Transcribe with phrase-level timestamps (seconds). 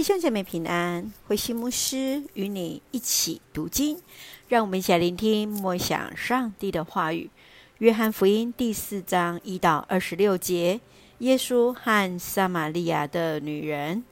[0.00, 4.00] 弟兄姐妹平安，慧馨牧师与你一起读经，
[4.48, 7.28] 让我们一起来聆听默想上帝的话语。
[7.80, 10.80] 约翰福音第四章一到二十六节，
[11.18, 14.02] 耶稣和撒玛利亚的女人。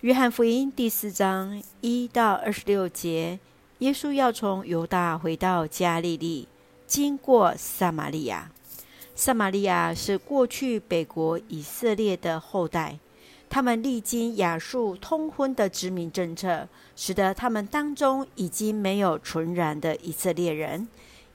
[0.00, 3.38] 约翰福音第四章一到二十六节，
[3.78, 6.48] 耶稣要从犹大回到加利利，
[6.88, 8.50] 经过撒玛利亚。
[9.14, 12.98] 撒玛利亚是过去北国以色列的后代。
[13.48, 20.88] 他们历经亚述通婚的殖民政策，使得他们当中已经没有纯然的以色列人，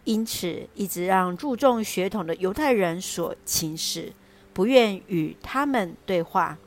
[0.04, 4.12] 因此一直让注重血统的犹太人所轻视，
[4.54, 6.58] 不愿与他们对话，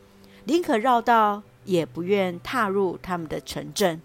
[0.44, 4.00] 宁可绕道，也不愿踏入他们的城镇。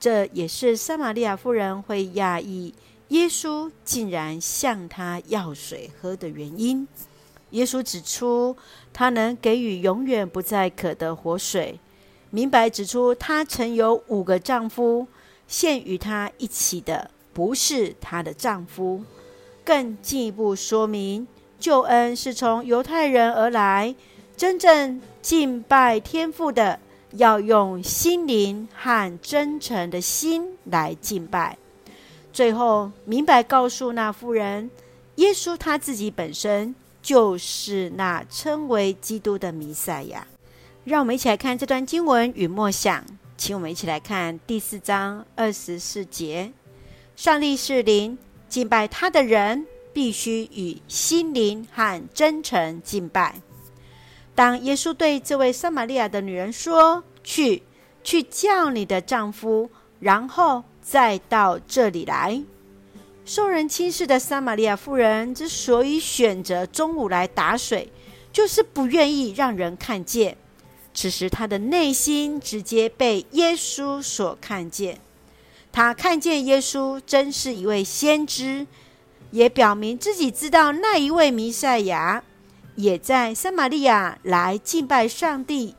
[0.00, 2.74] 这也是撒玛利亚妇人会讶异
[3.08, 6.88] 耶稣竟然向她要水喝的原因。
[7.52, 8.54] 耶稣指出，
[8.92, 11.78] 他能给予永远不再渴的活水。
[12.30, 15.06] 明白指出，他曾有五个丈夫，
[15.46, 19.04] 现与他一起的不是他的丈夫。
[19.64, 21.28] 更进一步说明，
[21.60, 23.94] 救恩是从犹太人而来，
[24.36, 26.80] 真正敬拜天父的，
[27.12, 31.58] 要用心灵和真诚的心来敬拜。
[32.32, 34.70] 最后，明白告诉那妇人，
[35.16, 36.74] 耶稣他自己本身。
[37.02, 40.26] 就是那称为基督的弥赛亚。
[40.84, 43.04] 让我们一起来看这段经文与默想，
[43.36, 46.52] 请我们一起来看第四章二十四节：
[47.14, 48.16] 上帝是灵，
[48.48, 53.34] 敬拜他的人必须以心灵和真诚敬拜。
[54.34, 57.62] 当耶稣对这位撒玛利亚的女人说：“去，
[58.02, 62.42] 去叫你的丈夫，然后再到这里来。”
[63.24, 67.90] 受人轻视的撒玛利亚妇人之所以选择中午来打水，
[68.32, 70.36] 就是不愿意让人看见。
[70.92, 74.98] 此时，她的内心直接被耶稣所看见。
[75.70, 78.66] 她看见耶稣真是一位先知，
[79.30, 82.22] 也表明自己知道那一位弥赛亚
[82.74, 85.74] 也在撒玛利亚来敬拜上帝。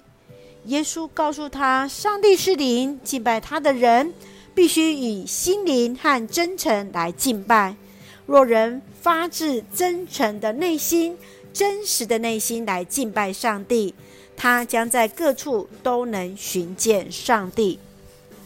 [0.66, 4.14] 耶稣告诉她：“上帝是灵，敬拜他的人。”
[4.56, 7.76] 必须以心灵和真诚来敬拜。
[8.26, 11.18] 若人发自真诚的内心、
[11.52, 13.94] 真实的内心来敬拜上帝，
[14.38, 17.80] 他将在各处都能寻见上帝。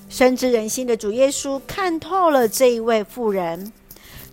[0.10, 3.72] 深知人心的主耶稣看透了这一位妇人。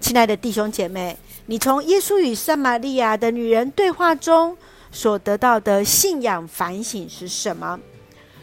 [0.00, 4.56] 亲爱的弟兄姐妹，你从耶稣与撒玛利亚的女人对话中
[4.92, 7.80] 所得到的信仰反省是什么？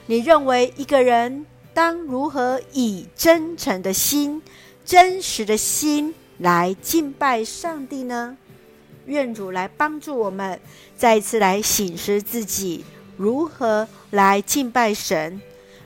[0.08, 1.46] 你认为一个人？
[1.74, 4.42] 当如何以真诚的心、
[4.84, 8.38] 真实的心来敬拜上帝呢？
[9.06, 10.60] 愿主来帮助我们，
[10.96, 12.84] 再一次来省思自己
[13.18, 15.42] 如何来敬拜神。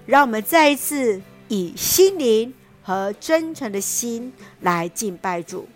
[0.05, 2.53] 让我们再一次以心灵
[2.83, 5.67] 和真诚的心来敬拜主。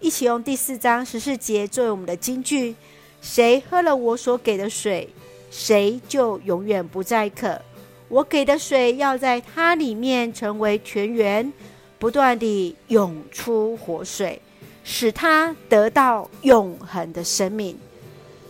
[0.00, 2.76] 一起用第四章十四节作为我们的金句：
[3.22, 5.08] 谁喝了我所给的水，
[5.50, 7.60] 谁就永远不再渴。
[8.08, 11.52] 我给的水要在它里面成为泉源，
[11.98, 14.40] 不断地涌出活水，
[14.84, 17.76] 使它得到永恒的生命。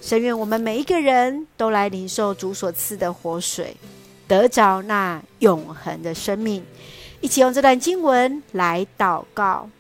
[0.00, 3.75] 神愿我们每一个人都来领受主所赐的活水，
[4.28, 6.62] 得着那永恒的生命。
[7.20, 9.70] 一起用这段经文来祷告。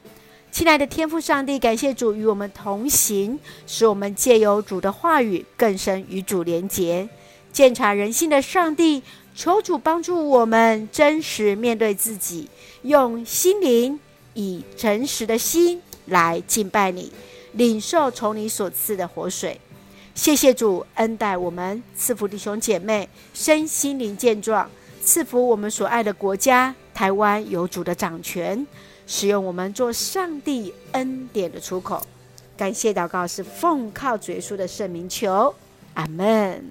[0.50, 7.06] 亲爱的天父上帝，感谢主与我们同行，使我们借由主的话语更深与主连结，
[7.52, 9.02] 鉴察人心的上帝。
[9.34, 12.48] 求主帮助我们真实面对自己，
[12.82, 13.98] 用心灵
[14.34, 17.12] 以诚实的心来敬拜你，
[17.52, 19.60] 领受从你所赐的活水。
[20.14, 24.70] 谢谢主恩待我们，赐福弟兄姐妹身心灵健壮，
[25.02, 28.64] 赐福我们所爱的国家台湾有主的掌权，
[29.08, 32.00] 使用我们做上帝恩典的出口。
[32.56, 35.52] 感谢祷告是奉靠主耶稣的圣名求，
[35.94, 36.70] 阿门。